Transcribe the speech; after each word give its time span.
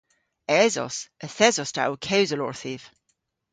Esos. 0.63 0.95
Yth 1.25 1.41
esos 1.47 1.71
ta 1.73 1.81
ow 1.87 1.97
kewsel 2.05 2.43
orthiv. 2.47 2.81